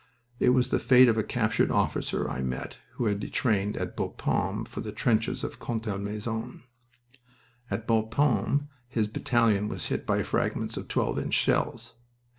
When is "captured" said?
1.23-1.69